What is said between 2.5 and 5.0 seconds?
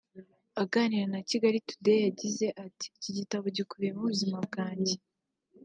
ati” Iki gitabo gikubiyemo ubuzima bwanjye